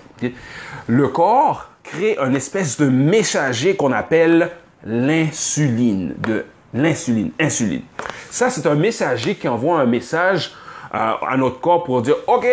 le 0.88 1.08
corps 1.08 1.71
crée 1.84 2.18
une 2.18 2.36
espèce 2.36 2.78
de 2.78 2.88
messager 2.88 3.76
qu'on 3.76 3.92
appelle 3.92 4.52
l'insuline, 4.86 6.16
de 6.20 6.46
l'insuline, 6.74 7.32
insuline. 7.40 7.84
Ça, 8.30 8.50
c'est 8.50 8.66
un 8.66 8.76
messager 8.76 9.36
qui 9.36 9.48
envoie 9.48 9.80
un 9.80 9.86
message 9.86 10.52
euh, 10.94 11.14
à 11.28 11.38
notre 11.38 11.60
corps 11.60 11.84
pour 11.84 12.02
dire, 12.02 12.16
OK, 12.28 12.48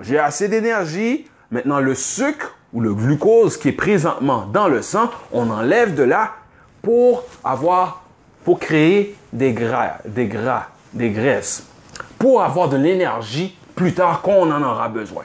j'ai 0.00 0.18
assez 0.18 0.48
d'énergie, 0.48 1.26
Maintenant, 1.52 1.80
le 1.80 1.94
sucre 1.94 2.56
ou 2.72 2.80
le 2.80 2.94
glucose 2.94 3.58
qui 3.58 3.68
est 3.68 3.72
présentement 3.72 4.46
dans 4.50 4.68
le 4.68 4.80
sang, 4.80 5.10
on 5.32 5.50
enlève 5.50 5.94
de 5.94 6.02
là 6.02 6.32
pour 6.80 7.24
avoir, 7.44 8.04
pour 8.46 8.58
créer 8.58 9.14
des 9.34 9.52
gras, 9.52 9.98
des 10.06 10.28
gras, 10.28 10.68
des 10.94 11.10
graisses, 11.10 11.66
pour 12.18 12.42
avoir 12.42 12.70
de 12.70 12.78
l'énergie 12.78 13.54
plus 13.74 13.92
tard 13.92 14.22
qu'on 14.22 14.50
en 14.50 14.62
aura 14.62 14.88
besoin. 14.88 15.24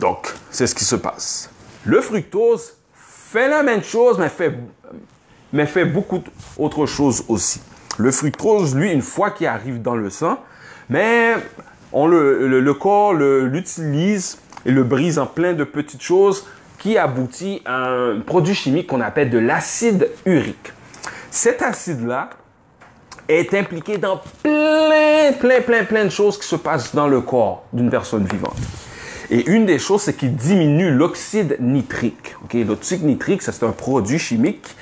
Donc, 0.00 0.32
c'est 0.50 0.66
ce 0.66 0.74
qui 0.74 0.84
se 0.84 0.96
passe. 0.96 1.50
Le 1.84 2.00
fructose 2.00 2.72
fait 2.94 3.48
la 3.48 3.62
même 3.62 3.82
chose, 3.84 4.18
mais 4.18 4.30
fait, 4.30 4.54
mais 5.52 5.66
fait 5.66 5.84
beaucoup 5.84 6.22
d'autres 6.58 6.86
choses 6.86 7.22
aussi. 7.28 7.60
Le 7.98 8.10
fructose, 8.10 8.74
lui, 8.74 8.90
une 8.90 9.02
fois 9.02 9.30
qu'il 9.30 9.46
arrive 9.46 9.82
dans 9.82 9.94
le 9.94 10.08
sang, 10.08 10.38
mais 10.88 11.34
on 11.92 12.06
le, 12.06 12.48
le, 12.60 12.74
corps 12.74 13.12
l'utilise 13.12 14.38
et 14.64 14.70
le 14.70 14.84
brise 14.84 15.18
en 15.18 15.26
plein 15.26 15.52
de 15.52 15.64
petites 15.64 16.02
choses 16.02 16.46
qui 16.78 16.96
aboutit 16.96 17.60
à 17.66 17.90
un 17.90 18.20
produit 18.20 18.54
chimique 18.54 18.86
qu'on 18.86 19.02
appelle 19.02 19.28
de 19.28 19.38
l'acide 19.38 20.08
urique. 20.24 20.72
Cet 21.30 21.60
acide-là 21.60 22.30
est 23.28 23.52
impliqué 23.52 23.98
dans 23.98 24.22
plein, 24.42 25.32
plein, 25.38 25.60
plein, 25.60 25.84
plein 25.84 26.04
de 26.06 26.10
choses 26.10 26.38
qui 26.38 26.46
se 26.46 26.56
passent 26.56 26.94
dans 26.94 27.06
le 27.06 27.20
corps 27.20 27.64
d'une 27.72 27.90
personne 27.90 28.24
vivante. 28.24 28.56
Et 29.30 29.48
une 29.48 29.64
des 29.64 29.78
choses, 29.78 30.02
c'est 30.02 30.14
qu'il 30.14 30.34
diminue 30.34 30.90
l'oxyde 30.90 31.56
nitrique. 31.60 32.34
L'oxyde 32.52 33.04
nitrique, 33.04 33.42
c'est 33.42 33.62
un 33.62 33.70
produit 33.70 34.18
chimique 34.18 34.74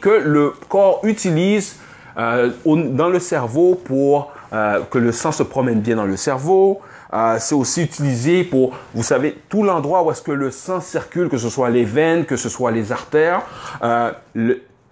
que 0.00 0.22
le 0.24 0.52
corps 0.68 1.00
utilise 1.02 1.76
euh, 2.16 2.50
dans 2.64 3.08
le 3.08 3.18
cerveau 3.18 3.74
pour 3.74 4.32
euh, 4.52 4.80
que 4.90 4.98
le 4.98 5.12
sang 5.12 5.32
se 5.32 5.42
promène 5.42 5.80
bien 5.80 5.96
dans 5.96 6.06
le 6.06 6.16
cerveau. 6.16 6.80
Euh, 7.12 7.36
c'est 7.38 7.54
aussi 7.54 7.82
utilisé 7.82 8.44
pour, 8.44 8.76
vous 8.94 9.02
savez, 9.02 9.36
tout 9.48 9.62
l'endroit 9.62 10.02
où 10.02 10.10
est-ce 10.10 10.22
que 10.22 10.32
le 10.32 10.50
sang 10.50 10.80
circule, 10.80 11.28
que 11.28 11.38
ce 11.38 11.48
soit 11.48 11.70
les 11.70 11.84
veines, 11.84 12.24
que 12.24 12.36
ce 12.36 12.48
soit 12.48 12.70
les 12.70 12.92
artères. 12.92 13.42
Euh, 13.82 14.12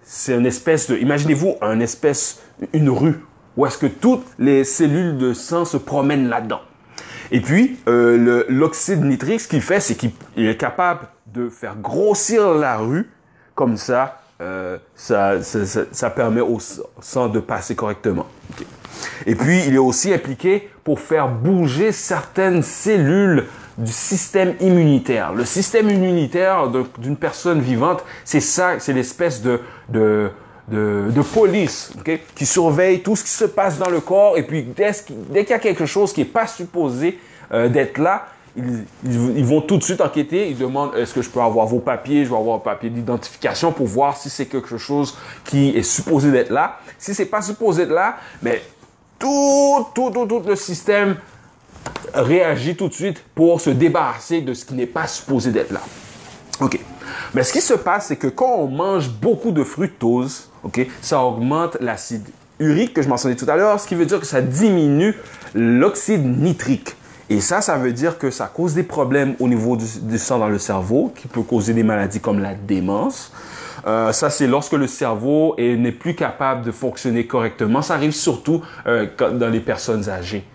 c'est 0.03 0.35
une 0.35 0.45
espèce 0.45 0.89
de, 0.89 0.97
imaginez-vous, 0.97 1.55
une 1.61 1.81
espèce, 1.81 2.41
une 2.73 2.89
rue 2.89 3.19
où 3.55 3.65
est-ce 3.65 3.77
que 3.77 3.87
toutes 3.87 4.25
les 4.37 4.63
cellules 4.63 5.17
de 5.17 5.33
sang 5.33 5.65
se 5.65 5.77
promènent 5.77 6.29
là-dedans. 6.29 6.61
Et 7.31 7.41
puis, 7.41 7.77
euh, 7.87 8.43
l'oxyde 8.49 9.03
nitrique, 9.03 9.41
ce 9.41 9.47
qu'il 9.47 9.61
fait, 9.61 9.79
c'est 9.79 9.95
qu'il 9.95 10.11
est 10.37 10.57
capable 10.57 11.07
de 11.27 11.49
faire 11.49 11.75
grossir 11.75 12.53
la 12.53 12.77
rue. 12.77 13.09
Comme 13.55 13.77
ça, 13.77 14.21
euh, 14.39 14.77
ça, 14.95 15.41
ça, 15.41 15.81
ça, 15.91 16.09
permet 16.09 16.41
au 16.41 16.59
sang 17.01 17.27
de 17.27 17.39
passer 17.39 17.75
correctement. 17.75 18.27
Et 19.25 19.35
puis, 19.35 19.63
il 19.67 19.75
est 19.75 19.79
aussi 19.79 20.13
impliqué 20.13 20.69
pour 20.83 20.99
faire 20.99 21.27
bouger 21.27 21.91
certaines 21.91 22.61
cellules 22.61 23.45
du 23.77 23.91
système 23.91 24.55
immunitaire. 24.59 25.33
Le 25.33 25.45
système 25.45 25.89
immunitaire 25.89 26.71
d'une 26.97 27.17
personne 27.17 27.61
vivante, 27.61 28.03
c'est 28.25 28.39
ça, 28.39 28.79
c'est 28.79 28.93
l'espèce 28.93 29.41
de, 29.41 29.61
de, 29.89 30.31
de, 30.67 31.21
police 31.21 31.93
qui 32.35 32.45
surveille 32.45 33.01
tout 33.01 33.15
ce 33.15 33.23
qui 33.23 33.29
se 33.29 33.45
passe 33.45 33.77
dans 33.77 33.89
le 33.89 34.01
corps. 34.01 34.37
Et 34.37 34.43
puis, 34.43 34.63
dès, 34.63 34.93
qu'il 34.93 35.49
y 35.49 35.53
a 35.53 35.59
quelque 35.59 35.85
chose 35.85 36.13
qui 36.13 36.21
n'est 36.21 36.25
pas 36.25 36.47
supposé 36.47 37.19
euh, 37.53 37.69
d'être 37.69 37.97
là, 37.97 38.27
ils, 38.57 39.45
vont 39.45 39.61
tout 39.61 39.77
de 39.77 39.83
suite 39.83 40.01
enquêter. 40.01 40.49
Ils 40.49 40.57
demandent 40.57 40.95
est-ce 40.95 41.13
que 41.13 41.21
je 41.21 41.29
peux 41.29 41.39
avoir 41.39 41.67
vos 41.67 41.79
papiers, 41.79 42.25
je 42.25 42.29
vais 42.29 42.37
avoir 42.37 42.57
un 42.57 42.59
papier 42.59 42.89
d'identification 42.89 43.71
pour 43.71 43.85
voir 43.85 44.17
si 44.17 44.29
c'est 44.29 44.47
quelque 44.47 44.77
chose 44.77 45.17
qui 45.45 45.69
est 45.69 45.83
supposé 45.83 46.31
d'être 46.31 46.49
là. 46.49 46.79
Si 46.97 47.13
c'est 47.13 47.25
pas 47.25 47.41
supposé 47.41 47.83
d'être 47.83 47.93
là, 47.93 48.17
mais 48.41 48.61
tout, 49.19 49.85
tout, 49.93 50.09
tout, 50.09 50.25
tout 50.25 50.43
le 50.45 50.55
système 50.55 51.17
réagit 52.13 52.75
tout 52.75 52.87
de 52.87 52.93
suite 52.93 53.23
pour 53.35 53.61
se 53.61 53.69
débarrasser 53.69 54.41
de 54.41 54.53
ce 54.53 54.65
qui 54.65 54.73
n'est 54.73 54.87
pas 54.87 55.07
supposé 55.07 55.51
d'être 55.51 55.71
là. 55.71 55.81
OK. 56.59 56.79
Mais 57.33 57.43
ce 57.43 57.53
qui 57.53 57.61
se 57.61 57.73
passe, 57.73 58.07
c'est 58.07 58.15
que 58.15 58.27
quand 58.27 58.55
on 58.57 58.67
mange 58.67 59.09
beaucoup 59.09 59.51
de 59.51 59.63
fructose, 59.63 60.49
OK, 60.67 60.85
ça 61.01 61.21
augmente 61.21 61.77
l'acide 61.79 62.23
urique 62.59 62.93
que 62.93 63.01
je 63.01 63.09
mentionnais 63.09 63.35
tout 63.35 63.49
à 63.49 63.55
l'heure, 63.55 63.79
ce 63.79 63.87
qui 63.87 63.95
veut 63.95 64.05
dire 64.05 64.19
que 64.19 64.25
ça 64.25 64.41
diminue 64.41 65.15
l'oxyde 65.53 66.25
nitrique. 66.25 66.95
Et 67.29 67.41
ça, 67.41 67.61
ça 67.61 67.77
veut 67.77 67.91
dire 67.91 68.17
que 68.17 68.31
ça 68.31 68.47
cause 68.47 68.73
des 68.73 68.83
problèmes 68.83 69.35
au 69.39 69.47
niveau 69.47 69.75
du, 69.75 70.17
sang 70.17 70.39
dans 70.39 70.47
le 70.47 70.59
cerveau, 70.59 71.11
qui 71.15 71.27
peut 71.27 71.41
causer 71.41 71.73
des 71.73 71.83
maladies 71.83 72.21
comme 72.21 72.39
la 72.39 72.53
démence. 72.53 73.33
Euh, 73.85 74.11
ça, 74.13 74.29
c'est 74.29 74.47
lorsque 74.47 74.73
le 74.73 74.87
cerveau 74.87 75.55
n'est 75.57 75.91
plus 75.91 76.15
capable 76.15 76.63
de 76.63 76.71
fonctionner 76.71 77.27
correctement. 77.27 77.81
Ça 77.81 77.95
arrive 77.95 78.13
surtout 78.13 78.61
euh, 78.87 79.07
dans 79.19 79.49
les 79.49 79.59
personnes 79.59 80.09
âgées. 80.09 80.45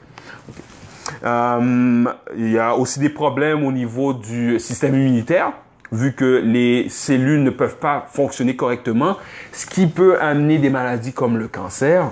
Euh, 1.24 2.04
il 2.36 2.50
y 2.52 2.58
a 2.58 2.74
aussi 2.74 3.00
des 3.00 3.10
problèmes 3.10 3.64
au 3.64 3.72
niveau 3.72 4.14
du 4.14 4.58
système 4.58 4.94
immunitaire, 4.94 5.52
vu 5.92 6.14
que 6.14 6.42
les 6.44 6.88
cellules 6.88 7.42
ne 7.42 7.50
peuvent 7.50 7.76
pas 7.76 8.06
fonctionner 8.10 8.56
correctement, 8.56 9.18
ce 9.52 9.66
qui 9.66 9.86
peut 9.86 10.20
amener 10.20 10.58
des 10.58 10.70
maladies 10.70 11.12
comme 11.12 11.38
le 11.38 11.48
cancer. 11.48 12.10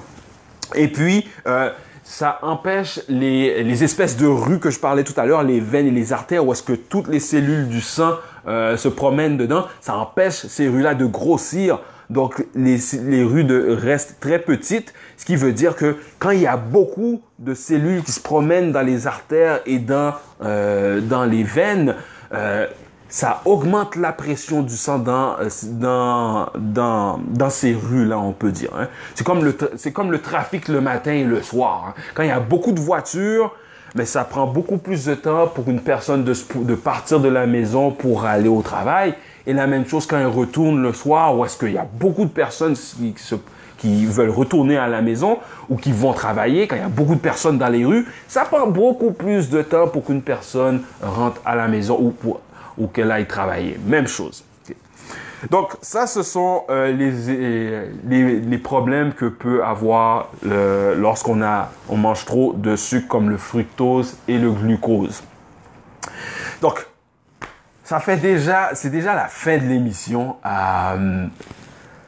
Et 0.75 0.89
puis, 0.89 1.29
ça 2.11 2.39
empêche 2.43 3.01
les, 3.09 3.63
les, 3.63 3.85
espèces 3.85 4.17
de 4.17 4.27
rues 4.27 4.59
que 4.59 4.71
je 4.71 4.81
parlais 4.81 5.05
tout 5.05 5.15
à 5.17 5.27
l'heure, 5.27 5.43
les 5.45 5.61
veines 5.61 5.87
et 5.87 5.93
les 5.93 6.13
artères, 6.13 6.45
où 6.45 6.53
est-ce 6.53 6.63
que 6.63 6.73
toutes 6.73 7.07
les 7.09 7.21
cellules 7.21 7.69
du 7.69 7.81
sang 7.81 8.15
euh, 8.49 8.77
se 8.77 8.89
promènent 8.89 9.37
dedans, 9.37 9.67
ça 9.81 9.97
empêche 9.97 10.47
ces 10.47 10.69
rues-là 10.69 10.95
de 10.95 11.07
grossir. 11.07 11.79
Donc 12.09 12.45
les, 12.57 12.79
les 13.05 13.23
rues 13.23 13.45
de, 13.45 13.77
restent 13.81 14.17
très 14.19 14.41
petites, 14.41 14.93
ce 15.17 15.25
qui 15.25 15.37
veut 15.37 15.53
dire 15.53 15.77
que 15.77 15.97
quand 16.19 16.31
il 16.31 16.41
y 16.41 16.47
a 16.49 16.57
beaucoup 16.57 17.23
de 17.39 17.55
cellules 17.55 18.03
qui 18.03 18.11
se 18.11 18.21
promènent 18.21 18.73
dans 18.73 18.83
les 18.83 19.07
artères 19.07 19.61
et 19.67 19.79
dans, 19.79 20.15
euh, 20.43 21.01
dans 21.01 21.25
les 21.25 21.45
veines, 21.45 21.95
euh, 22.35 22.67
ça 23.11 23.43
augmente 23.45 23.97
la 23.97 24.13
pression 24.13 24.63
du 24.63 24.77
sang 24.77 24.99
dans, 24.99 25.37
dans, 25.65 26.49
dans, 26.57 27.21
dans 27.27 27.51
ces 27.51 27.75
rues-là, 27.75 28.19
on 28.19 28.33
peut 28.33 28.53
dire. 28.53 28.71
Hein. 28.79 28.89
C'est 29.15 29.25
comme, 29.25 29.45
le, 29.45 29.57
c'est 29.77 29.93
comme 29.93 30.13
le 30.13 30.21
trafic 30.21 30.69
le 30.69 30.81
matin 30.81 31.13
et 31.13 31.25
le 31.25 31.43
soir. 31.43 31.87
Hein. 31.89 32.01
Quand 32.15 32.23
il 32.23 32.29
y 32.29 32.33
a 32.33 32.41
beaucoup 32.41 32.73
de 32.73 32.81
voitures, 32.81 33.53
mais 33.97 34.05
ça 34.05 34.23
prend 34.23 34.47
beaucoup 34.47 34.79
plus 34.79 35.05
de 35.05 35.15
temps 35.15 35.49
pour 35.49 35.69
une 35.69 35.81
personne 35.81 36.23
de, 36.23 36.35
de 36.55 36.75
partir 36.77 37.19
de 37.19 37.29
la 37.29 37.47
maison 37.47 37.91
pour 37.91 38.25
aller 38.25 38.49
au 38.49 38.63
travail. 38.63 39.15
Et 39.47 39.53
la 39.53 39.67
même 39.67 39.87
chose 39.87 40.07
quand 40.07 40.19
elle 40.19 40.27
retourne 40.27 40.81
le 40.81 40.93
soir, 40.93 41.37
où 41.37 41.45
est-ce 41.45 41.59
qu'il 41.59 41.73
y 41.73 41.79
a 41.79 41.87
beaucoup 41.99 42.25
de 42.25 42.31
personnes 42.31 42.75
qui, 42.75 43.15
qui, 43.79 44.07
veulent 44.07 44.31
retourner 44.31 44.77
à 44.77 44.87
la 44.87 45.03
maison 45.03 45.39
ou 45.69 45.77
qui 45.77 45.91
vont 45.91 46.13
travailler, 46.13 46.69
quand 46.69 46.77
il 46.77 46.83
y 46.83 46.85
a 46.85 46.89
beaucoup 46.89 47.17
de 47.17 47.21
personnes 47.21 47.59
dans 47.59 47.69
les 47.69 47.85
rues, 47.85 48.07
ça 48.29 48.43
prend 48.45 48.69
beaucoup 48.69 49.11
plus 49.11 49.51
de 49.51 49.63
temps 49.63 49.89
pour 49.89 50.05
qu'une 50.05 50.23
personne 50.23 50.83
rentre 51.03 51.41
à 51.45 51.57
la 51.57 51.67
maison 51.67 51.99
ou, 51.99 52.11
pour, 52.11 52.41
ou 52.81 52.89
qu'elle 52.89 53.13
aille 53.13 53.29
travailler. 53.29 53.79
Même 53.87 54.09
chose. 54.09 54.45
Donc 55.51 55.77
ça, 55.81 56.07
ce 56.07 56.23
sont 56.23 56.65
euh, 56.69 56.93
les, 56.93 57.13
les, 58.05 58.41
les, 58.41 58.59
problèmes 58.59 59.15
que 59.15 59.25
peut 59.25 59.65
avoir 59.65 60.31
lorsqu'on 60.43 61.43
a 61.43 61.71
on 61.89 61.97
mange 61.97 62.27
trop 62.27 62.53
de 62.53 62.77
sucre 62.77 63.09
comme 63.09 63.31
le 63.31 63.39
fructose 63.39 64.19
et 64.29 64.37
le 64.37 64.51
glucose. 64.51 65.23
Donc 66.61 66.87
ça 67.85 68.01
fait 68.01 68.19
déjà, 68.19 68.71
c'est 68.75 68.91
déjà 68.91 69.15
la 69.15 69.29
fin 69.29 69.57
de 69.57 69.65
l'émission. 69.65 70.37
Euh, 70.45 71.27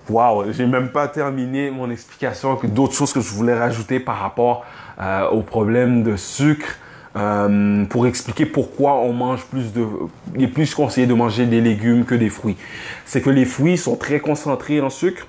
Wow, 0.09 0.51
j'ai 0.51 0.67
même 0.67 0.89
pas 0.89 1.07
terminé 1.07 1.71
mon 1.71 1.89
explication 1.89 2.57
que 2.57 2.67
d'autres 2.67 2.95
choses 2.95 3.13
que 3.13 3.21
je 3.21 3.31
voulais 3.31 3.57
rajouter 3.57 4.01
par 4.01 4.19
rapport 4.19 4.65
euh, 5.01 5.29
au 5.29 5.43
problème 5.43 6.03
de 6.03 6.17
sucre. 6.17 6.77
Euh, 7.15 7.85
pour 7.85 8.07
expliquer 8.07 8.47
pourquoi 8.47 8.95
on 9.01 9.13
mange 9.13 9.45
plus 9.45 9.73
de... 9.73 9.87
Il 10.35 10.45
est 10.45 10.49
plus 10.49 10.75
conseillé 10.75 11.07
de 11.07 11.15
manger 11.15 11.45
des 11.45 11.61
légumes 11.61 12.05
que 12.05 12.15
des 12.15 12.31
fruits. 12.31 12.57
C'est 13.05 13.21
que 13.21 13.31
les 13.31 13.45
fruits 13.45 13.77
sont 13.77 13.97
très 13.97 14.21
concentrés 14.21 14.81
en 14.81 14.89
sucre. 14.89 15.27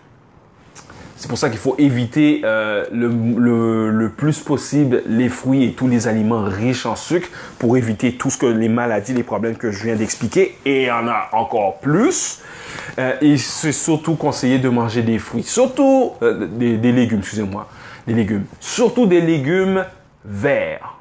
C'est 1.18 1.30
pour 1.30 1.38
ça 1.38 1.50
qu'il 1.50 1.60
faut 1.60 1.75
éviter 1.78 2.42
euh, 2.44 2.86
le, 2.92 3.08
le, 3.38 3.90
le, 3.92 4.10
plus 4.10 4.40
possible 4.40 5.04
les 5.08 5.30
fruits 5.30 5.63
et 5.63 5.72
tous 5.72 5.88
les 5.88 6.10
aliments 6.10 6.44
riches 6.44 6.86
en 6.86 6.98
sucre 6.98 7.30
pour 7.60 7.78
éviter 7.78 8.13
tout 8.13 8.30
ce 8.30 8.38
que 8.38 8.46
les 8.46 8.68
maladies, 8.68 9.13
les 9.13 9.24
problèmes 9.24 9.56
que 9.56 9.72
je 9.72 9.86
viens 9.86 9.96
d'expliquer. 9.96 10.58
Et 10.66 10.82
il 10.82 10.88
y 10.88 10.92
en 10.92 11.08
a 11.08 11.30
encore 11.32 11.80
plus. 11.80 12.42
Euh, 13.00 13.16
et 13.22 13.38
c'est 13.38 13.72
surtout 13.72 14.16
conseillé 14.16 14.60
de 14.60 14.68
manger 14.70 15.02
des 15.02 15.18
fruits, 15.18 15.44
surtout 15.44 16.12
euh, 16.22 16.48
des, 16.48 16.78
des 16.78 16.92
légumes, 16.92 17.20
excusez-moi, 17.20 17.70
des 18.06 18.13
légumes, 18.13 18.46
surtout 18.60 19.06
des 19.06 19.22
légumes 19.22 19.86
verts. 20.25 20.93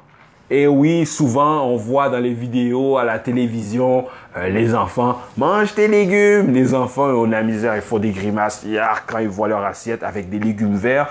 Et 0.55 0.67
oui, 0.67 1.07
souvent 1.07 1.65
on 1.65 1.77
voit 1.77 2.09
dans 2.09 2.19
les 2.19 2.31
vidéos 2.31 2.99
à 2.99 3.03
la 3.03 3.17
télévision 3.17 4.05
euh, 4.37 4.49
les 4.49 4.75
enfants 4.75 5.19
mangent 5.35 5.73
tes 5.73 5.87
légumes. 5.87 6.53
Les 6.53 6.75
enfants 6.75 7.07
ont 7.07 7.25
la 7.25 7.41
misère, 7.41 7.75
ils 7.75 7.81
font 7.81 7.97
des 7.97 8.11
grimaces 8.11 8.63
quand 9.07 9.17
ils 9.17 9.27
voient 9.27 9.47
leur 9.47 9.65
assiette 9.65 10.03
avec 10.03 10.29
des 10.29 10.37
légumes 10.37 10.75
verts. 10.75 11.07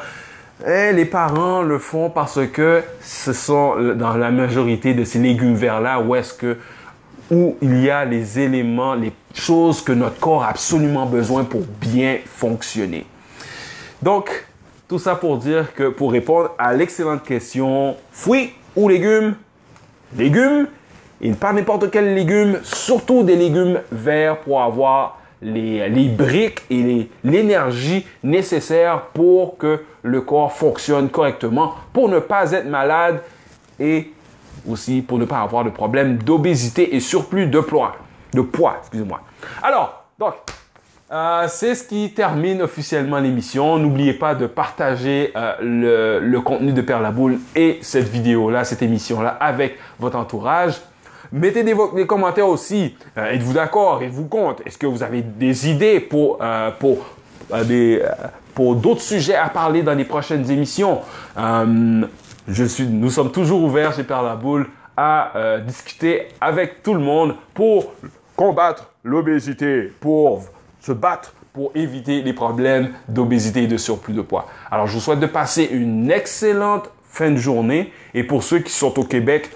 Et 0.64 0.92
les 0.92 1.06
parents 1.06 1.62
le 1.62 1.80
font 1.80 2.08
parce 2.08 2.38
que 2.52 2.84
ce 3.00 3.32
sont 3.32 3.74
dans 3.96 4.16
la 4.16 4.30
majorité 4.30 4.94
de 4.94 5.02
ces 5.02 5.18
légumes 5.18 5.56
verts 5.56 5.80
là 5.80 5.98
où 5.98 6.14
est-ce 6.14 6.34
que 6.34 6.58
où 7.28 7.56
il 7.62 7.82
y 7.82 7.90
a 7.90 8.04
les 8.04 8.38
éléments, 8.38 8.94
les 8.94 9.12
choses 9.34 9.82
que 9.82 9.90
notre 9.90 10.20
corps 10.20 10.44
a 10.44 10.50
absolument 10.50 11.06
besoin 11.06 11.42
pour 11.42 11.62
bien 11.80 12.18
fonctionner. 12.26 13.06
Donc, 14.00 14.46
tout 14.86 15.00
ça 15.00 15.16
pour 15.16 15.38
dire 15.38 15.74
que 15.74 15.88
pour 15.88 16.12
répondre 16.12 16.50
à 16.58 16.72
l'excellente 16.74 17.24
question, 17.24 17.96
fruits 18.12 18.52
ou 18.76 18.88
légumes, 18.88 19.34
légumes, 20.16 20.66
et 21.20 21.32
pas 21.32 21.52
n'importe 21.52 21.90
quel 21.90 22.14
légume, 22.14 22.58
surtout 22.62 23.22
des 23.22 23.36
légumes 23.36 23.80
verts 23.90 24.38
pour 24.40 24.62
avoir 24.62 25.18
les, 25.40 26.08
briques 26.08 26.62
et 26.70 27.08
l'énergie 27.24 28.06
nécessaire 28.22 29.02
pour 29.12 29.56
que 29.56 29.84
le 30.02 30.20
corps 30.20 30.52
fonctionne 30.52 31.08
correctement, 31.08 31.74
pour 31.92 32.08
ne 32.08 32.18
pas 32.18 32.52
être 32.52 32.68
malade 32.68 33.22
et 33.78 34.12
aussi 34.68 35.02
pour 35.02 35.18
ne 35.18 35.24
pas 35.24 35.40
avoir 35.40 35.64
de 35.64 35.70
problème 35.70 36.18
d'obésité 36.18 36.94
et 36.94 37.00
surplus 37.00 37.46
de 37.46 37.60
poids. 37.60 37.96
De 38.32 38.40
poids, 38.40 38.76
excusez-moi. 38.80 39.20
Alors, 39.62 40.04
donc, 40.18 40.34
euh, 41.12 41.44
c'est 41.46 41.74
ce 41.74 41.84
qui 41.84 42.10
termine 42.14 42.62
officiellement 42.62 43.18
l'émission. 43.18 43.76
N'oubliez 43.76 44.14
pas 44.14 44.34
de 44.34 44.46
partager 44.46 45.30
euh, 45.36 46.20
le, 46.22 46.40
contenu 46.40 46.72
de 46.72 46.80
Père 46.80 47.02
la 47.02 47.10
Boule 47.10 47.38
et 47.54 47.78
cette 47.82 48.08
vidéo-là, 48.08 48.64
cette 48.64 48.80
émission-là 48.80 49.36
avec 49.38 49.78
votre 49.98 50.16
entourage. 50.16 50.80
Mettez 51.30 51.64
des, 51.64 51.74
commentaires 52.06 52.48
aussi. 52.48 52.96
Euh, 53.18 53.32
Êtes-vous 53.32 53.52
d'accord? 53.52 54.02
Êtes-vous 54.02 54.24
contre? 54.24 54.62
Est-ce 54.64 54.78
que 54.78 54.86
vous 54.86 55.02
avez 55.02 55.20
des 55.20 55.68
idées 55.68 56.00
pour, 56.00 56.38
pour, 56.78 57.04
pour 58.54 58.76
d'autres 58.76 59.02
sujets 59.02 59.36
à 59.36 59.50
parler 59.50 59.82
dans 59.82 59.94
les 59.94 60.06
prochaines 60.06 60.50
émissions? 60.50 61.00
Nous 61.36 63.10
sommes 63.10 63.32
toujours 63.32 63.62
ouverts 63.62 63.94
chez 63.94 64.04
Père 64.04 64.22
la 64.22 64.36
Boule 64.36 64.66
à 64.96 65.32
discuter 65.66 66.28
avec 66.40 66.82
tout 66.82 66.94
le 66.94 67.00
monde 67.00 67.34
pour 67.52 67.92
combattre 68.34 68.90
l'obésité, 69.04 69.92
pour 70.00 70.44
se 70.82 70.92
battre 70.92 71.34
pour 71.52 71.70
éviter 71.74 72.22
les 72.22 72.32
problèmes 72.32 72.92
d'obésité 73.08 73.64
et 73.64 73.66
de 73.66 73.76
surplus 73.76 74.14
de 74.14 74.22
poids. 74.22 74.48
Alors, 74.70 74.86
je 74.86 74.94
vous 74.94 75.00
souhaite 75.00 75.20
de 75.20 75.26
passer 75.26 75.68
une 75.70 76.10
excellente 76.10 76.90
fin 77.04 77.30
de 77.30 77.36
journée. 77.36 77.92
Et 78.14 78.24
pour 78.24 78.42
ceux 78.42 78.58
qui 78.58 78.72
sont 78.72 78.98
au 78.98 79.04
Québec, 79.04 79.50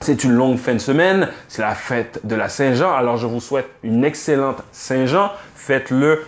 c'est 0.00 0.24
une 0.24 0.32
longue 0.32 0.58
fin 0.58 0.74
de 0.74 0.78
semaine. 0.78 1.28
C'est 1.48 1.62
la 1.62 1.74
fête 1.74 2.20
de 2.24 2.34
la 2.34 2.48
Saint-Jean. 2.48 2.92
Alors, 2.94 3.16
je 3.16 3.26
vous 3.26 3.40
souhaite 3.40 3.68
une 3.82 4.04
excellente 4.04 4.62
Saint-Jean. 4.72 5.30
Faites-le 5.54 6.24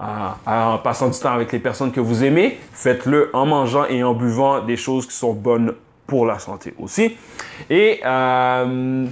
en 0.00 0.78
passant 0.78 1.08
du 1.08 1.18
temps 1.18 1.32
avec 1.32 1.52
les 1.52 1.58
personnes 1.58 1.92
que 1.92 2.00
vous 2.00 2.24
aimez. 2.24 2.58
Faites-le 2.72 3.30
en 3.32 3.46
mangeant 3.46 3.84
et 3.86 4.02
en 4.02 4.14
buvant 4.14 4.60
des 4.60 4.76
choses 4.76 5.06
qui 5.06 5.14
sont 5.14 5.32
bonnes 5.32 5.74
pour 6.06 6.24
la 6.24 6.38
santé 6.38 6.72
aussi. 6.78 7.16
Et 7.68 8.00
euh, 8.04 9.06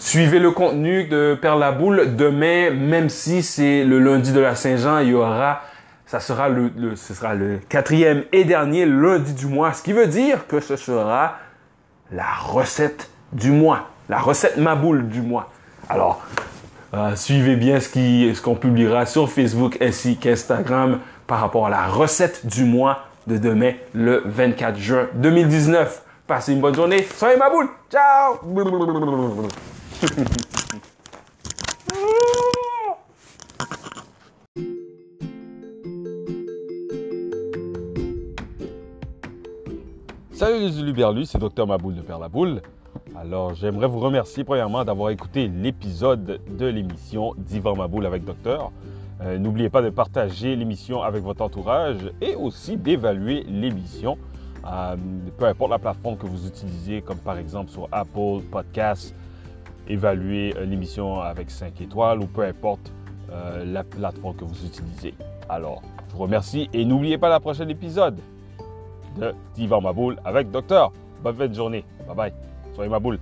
Suivez 0.00 0.38
le 0.38 0.50
contenu 0.50 1.04
de 1.04 1.38
Père 1.40 1.56
la 1.56 1.72
Boule. 1.72 2.16
Demain, 2.16 2.70
même 2.70 3.10
si 3.10 3.42
c'est 3.42 3.84
le 3.84 3.98
lundi 3.98 4.32
de 4.32 4.40
la 4.40 4.54
Saint-Jean, 4.54 5.00
il 5.00 5.08
y 5.10 5.14
aura, 5.14 5.60
ça 6.06 6.20
sera 6.20 6.48
le, 6.48 6.96
ce 6.96 7.12
sera 7.12 7.34
le 7.34 7.60
quatrième 7.68 8.24
et 8.32 8.44
dernier 8.44 8.86
lundi 8.86 9.34
du 9.34 9.46
mois. 9.46 9.74
Ce 9.74 9.82
qui 9.82 9.92
veut 9.92 10.06
dire 10.06 10.46
que 10.46 10.58
ce 10.58 10.76
sera 10.76 11.34
la 12.10 12.32
recette 12.42 13.10
du 13.32 13.50
mois. 13.50 13.90
La 14.08 14.18
recette 14.18 14.56
Maboule 14.56 15.06
du 15.06 15.20
mois. 15.20 15.50
Alors, 15.90 16.22
euh, 16.94 17.14
suivez 17.14 17.56
bien 17.56 17.78
ce 17.78 17.90
qui, 17.90 18.34
ce 18.34 18.40
qu'on 18.40 18.56
publiera 18.56 19.04
sur 19.04 19.30
Facebook 19.30 19.76
ainsi 19.82 20.16
qu'Instagram 20.16 20.98
par 21.26 21.40
rapport 21.40 21.66
à 21.66 21.70
la 21.70 21.86
recette 21.86 22.46
du 22.46 22.64
mois 22.64 23.04
de 23.26 23.36
demain, 23.36 23.74
le 23.92 24.22
24 24.24 24.78
juin 24.78 25.08
2019. 25.12 26.02
Passez 26.26 26.54
une 26.54 26.60
bonne 26.60 26.74
journée. 26.74 27.06
Soyez 27.14 27.36
Maboule. 27.36 27.68
Ciao! 27.90 28.38
Salut 40.32 40.60
les 40.60 40.80
Uluberlus, 40.80 41.26
c'est 41.26 41.38
Docteur 41.38 41.66
Maboule 41.66 41.96
de 41.96 42.00
Père 42.00 42.18
la 42.18 42.30
Boule. 42.30 42.62
Alors, 43.14 43.54
j'aimerais 43.54 43.88
vous 43.88 43.98
remercier 43.98 44.42
premièrement 44.42 44.86
d'avoir 44.86 45.10
écouté 45.10 45.48
l'épisode 45.48 46.40
de 46.48 46.66
l'émission 46.66 47.34
Divan 47.36 47.76
Maboule 47.76 48.06
avec 48.06 48.24
Docteur. 48.24 48.72
Euh, 49.20 49.38
N'oubliez 49.38 49.68
pas 49.68 49.82
de 49.82 49.90
partager 49.90 50.56
l'émission 50.56 51.02
avec 51.02 51.22
votre 51.22 51.42
entourage 51.42 52.10
et 52.22 52.34
aussi 52.36 52.78
d'évaluer 52.78 53.42
l'émission. 53.42 54.16
Euh, 54.66 54.96
peu 55.36 55.44
importe 55.44 55.70
la 55.70 55.78
plateforme 55.78 56.16
que 56.16 56.26
vous 56.26 56.46
utilisez, 56.46 57.02
comme 57.02 57.18
par 57.18 57.36
exemple 57.36 57.70
sur 57.70 57.86
Apple 57.92 58.40
Podcasts, 58.50 59.14
évaluer 59.90 60.54
euh, 60.56 60.64
l'émission 60.64 61.20
avec 61.20 61.50
5 61.50 61.80
étoiles 61.80 62.20
ou 62.20 62.26
peu 62.26 62.42
importe 62.42 62.92
euh, 63.32 63.64
la 63.64 63.84
plateforme 63.84 64.36
que 64.36 64.44
vous 64.44 64.64
utilisez. 64.64 65.14
Alors, 65.48 65.82
je 66.08 66.14
vous 66.14 66.22
remercie 66.22 66.68
et 66.72 66.84
n'oubliez 66.84 67.18
pas 67.18 67.28
la 67.28 67.40
prochaine 67.40 67.70
épisode 67.70 68.18
de 69.18 69.34
Divan 69.54 69.80
Maboule 69.80 70.16
avec 70.24 70.50
Docteur. 70.50 70.92
Bonne 71.22 71.36
fin 71.36 71.48
de 71.48 71.54
journée. 71.54 71.84
Bye 72.06 72.16
bye. 72.16 72.32
Soyez 72.74 72.90
ma 72.90 72.98
boule. 72.98 73.18